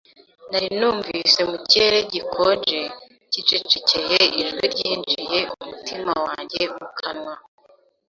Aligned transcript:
Nari 0.49 0.67
numvise 0.77 1.39
mu 1.49 1.57
kirere 1.69 1.99
gikonje 2.13 2.81
cyicecekeye 3.31 4.19
ijwi 4.41 4.65
ryinjije 4.73 5.39
umutima 5.63 6.11
wanjye 6.25 6.61
mu 6.77 6.87
kanwa- 6.99 7.33